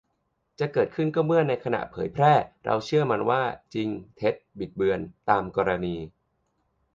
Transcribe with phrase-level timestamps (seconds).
[0.59, 2.33] จะเกิดขึ้นก็เมื่อในขณะเผยแพร่
[2.65, 3.21] เราเชื่อว่ามัน
[3.73, 5.95] จริง เท็จ บิดเบือน ตามกรณี